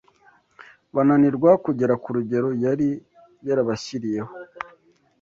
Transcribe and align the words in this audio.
bananirwa 0.95 1.51
kugera 1.65 1.93
ku 2.03 2.09
rugero 2.15 2.49
yari 2.63 2.89
yarabashyiriyeho 3.47 4.31